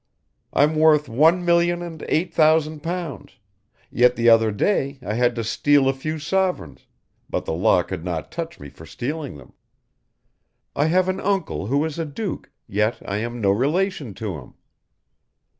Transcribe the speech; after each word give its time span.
I'm 0.51 0.73
worth 0.77 1.07
one 1.07 1.45
million 1.45 1.83
and 1.83 2.03
eight 2.09 2.33
thousand 2.33 2.79
pounds, 2.81 3.33
yet 3.91 4.15
the 4.15 4.29
other 4.29 4.51
day 4.51 4.97
I 5.05 5.13
had 5.13 5.35
to 5.35 5.43
steal 5.43 5.87
a 5.87 5.93
few 5.93 6.17
sovereigns, 6.17 6.87
but 7.29 7.45
the 7.45 7.53
law 7.53 7.83
could 7.83 8.03
not 8.03 8.31
touch 8.31 8.59
me 8.59 8.69
for 8.69 8.87
stealing 8.87 9.37
them. 9.37 9.53
I 10.75 10.85
have 10.85 11.07
an 11.07 11.19
uncle 11.19 11.67
who 11.67 11.85
is 11.85 11.99
a 11.99 12.05
duke 12.05 12.49
yet 12.65 12.99
I 13.05 13.17
am 13.17 13.39
no 13.39 13.51
relation 13.51 14.15
to 14.15 14.39
him. 14.39 14.55